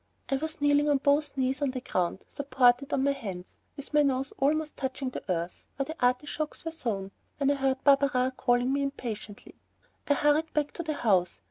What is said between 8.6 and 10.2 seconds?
me impatiently. I